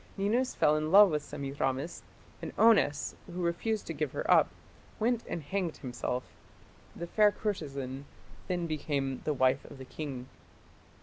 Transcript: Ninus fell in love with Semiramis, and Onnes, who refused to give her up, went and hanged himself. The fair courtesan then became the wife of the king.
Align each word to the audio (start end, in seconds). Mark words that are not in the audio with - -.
Ninus 0.17 0.55
fell 0.55 0.75
in 0.75 0.91
love 0.91 1.11
with 1.11 1.21
Semiramis, 1.21 2.01
and 2.41 2.53
Onnes, 2.57 3.13
who 3.27 3.43
refused 3.43 3.85
to 3.85 3.93
give 3.93 4.13
her 4.13 4.31
up, 4.31 4.49
went 4.99 5.23
and 5.27 5.43
hanged 5.43 5.77
himself. 5.77 6.23
The 6.95 7.05
fair 7.05 7.31
courtesan 7.31 8.05
then 8.47 8.65
became 8.65 9.21
the 9.25 9.33
wife 9.35 9.63
of 9.63 9.77
the 9.77 9.85
king. 9.85 10.27